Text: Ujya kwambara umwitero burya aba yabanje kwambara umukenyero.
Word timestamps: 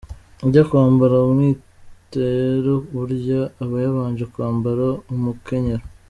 Ujya 0.45 0.63
kwambara 0.69 1.15
umwitero 1.27 2.73
burya 2.93 3.41
aba 3.63 3.77
yabanje 3.83 4.25
kwambara 4.33 4.85
umukenyero. 5.13 5.83